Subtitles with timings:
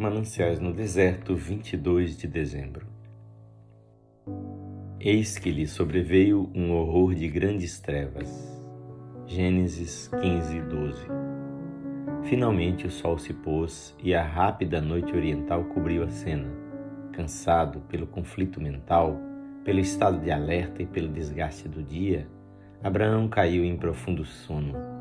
[0.00, 2.86] Mananciais no Deserto, 22 de dezembro.
[4.98, 8.26] Eis que lhe sobreveio um horror de grandes trevas.
[9.26, 11.06] Gênesis 15, 12.
[12.22, 16.50] Finalmente o sol se pôs e a rápida noite oriental cobriu a cena.
[17.12, 19.20] Cansado pelo conflito mental,
[19.66, 22.26] pelo estado de alerta e pelo desgaste do dia,
[22.82, 24.99] Abraão caiu em profundo sono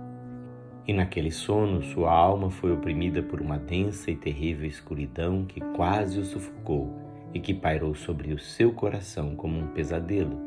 [0.88, 6.20] e naquele sono, sua alma foi oprimida por uma densa e terrível escuridão que quase
[6.20, 6.96] o sufocou
[7.34, 10.40] e que pairou sobre o seu coração como um pesadelo.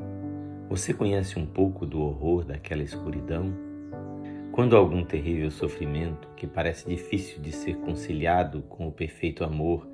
[0.69, 3.53] Você conhece um pouco do horror daquela escuridão?
[4.51, 9.89] Quando algum terrível sofrimento, que parece difícil de ser conciliado com o perfeito amor,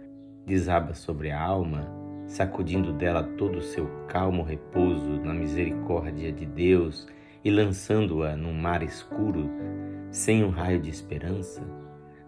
[0.46, 1.86] desaba sobre a alma,
[2.26, 7.06] sacudindo dela todo o seu calmo repouso na misericórdia de Deus
[7.44, 9.48] e lançando-a num mar escuro,
[10.10, 11.62] sem um raio de esperança,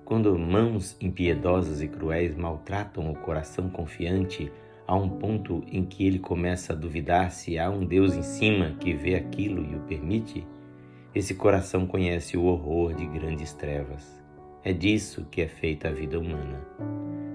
[0.05, 4.51] quando mãos impiedosas e cruéis maltratam o coração confiante
[4.87, 8.77] a um ponto em que ele começa a duvidar se há um Deus em cima
[8.81, 10.45] que vê aquilo e o permite,
[11.15, 14.21] esse coração conhece o horror de grandes trevas.
[14.65, 16.61] É disso que é feita a vida humana.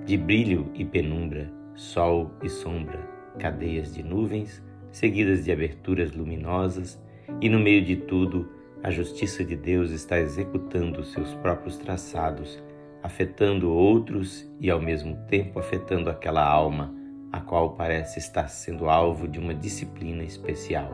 [0.05, 2.99] De brilho e penumbra, sol e sombra,
[3.39, 4.61] cadeias de nuvens,
[4.91, 7.01] seguidas de aberturas luminosas,
[7.41, 8.49] e no meio de tudo,
[8.85, 12.63] a justiça de Deus está executando seus próprios traçados,
[13.01, 16.93] afetando outros e ao mesmo tempo afetando aquela alma
[17.31, 20.91] a qual parece estar sendo alvo de uma disciplina especial.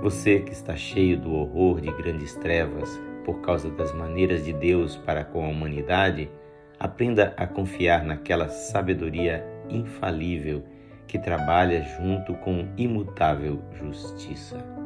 [0.00, 4.94] Você que está cheio do horror de grandes trevas por causa das maneiras de Deus
[4.94, 6.30] para com a humanidade,
[6.78, 10.62] aprenda a confiar naquela sabedoria infalível
[11.08, 14.85] que trabalha junto com imutável justiça.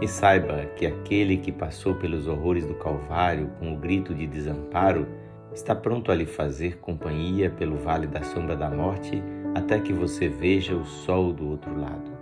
[0.00, 5.08] E saiba que aquele que passou pelos horrores do Calvário com o grito de desamparo
[5.52, 9.22] está pronto a lhe fazer companhia pelo vale da sombra da morte
[9.54, 12.12] até que você veja o sol do outro lado.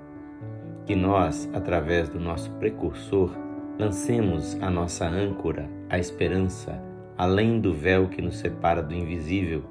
[0.86, 3.30] Que nós, através do nosso precursor,
[3.78, 6.80] lancemos a nossa âncora, a esperança,
[7.18, 9.64] além do véu que nos separa do invisível.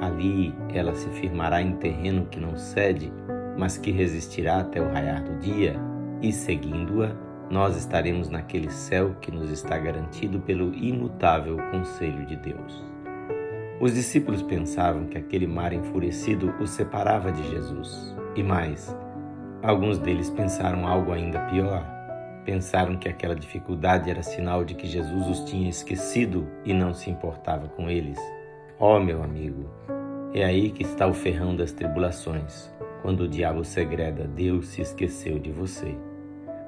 [0.00, 3.12] Ali ela se firmará em terreno que não cede,
[3.56, 5.76] mas que resistirá até o raiar do dia,
[6.20, 12.84] e seguindo-a, nós estaremos naquele céu que nos está garantido pelo imutável conselho de Deus.
[13.80, 18.14] Os discípulos pensavam que aquele mar enfurecido os separava de Jesus.
[18.34, 18.94] E mais,
[19.62, 21.86] alguns deles pensaram algo ainda pior.
[22.44, 27.08] Pensaram que aquela dificuldade era sinal de que Jesus os tinha esquecido e não se
[27.08, 28.18] importava com eles.
[28.78, 29.70] Oh, meu amigo,
[30.34, 32.70] é aí que está o ferrão das tribulações.
[33.00, 35.96] Quando o diabo segreda, Deus se esqueceu de você.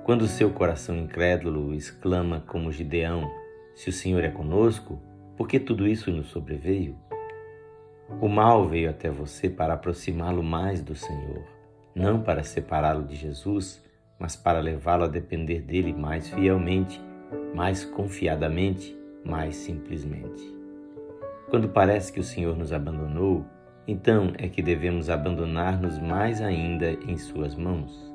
[0.05, 3.31] Quando seu coração incrédulo exclama como Gideão:
[3.75, 5.01] Se o Senhor é conosco,
[5.37, 6.97] por que tudo isso nos sobreveio?
[8.21, 11.45] O mal veio até você para aproximá-lo mais do Senhor,
[11.95, 13.83] não para separá-lo de Jesus,
[14.19, 17.01] mas para levá-lo a depender dele mais fielmente,
[17.55, 20.43] mais confiadamente, mais simplesmente.
[21.49, 23.45] Quando parece que o Senhor nos abandonou,
[23.87, 28.10] então é que devemos abandonar-nos mais ainda em Suas mãos.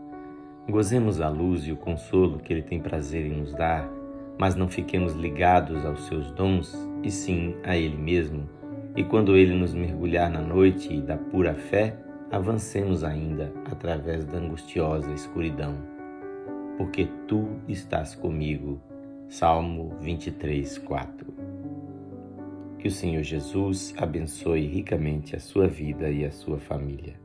[0.68, 3.88] Gozemos a luz e o consolo que Ele tem prazer em nos dar,
[4.36, 8.50] mas não fiquemos ligados aos seus dons, e sim a Ele mesmo.
[8.96, 11.96] E quando Ele nos mergulhar na noite da pura fé,
[12.32, 15.76] avancemos ainda através da angustiosa escuridão.
[16.78, 18.82] Porque Tu estás comigo.
[19.30, 21.34] Salmo 23, 4.
[22.80, 27.25] Que o Senhor Jesus abençoe ricamente a sua vida e a sua família.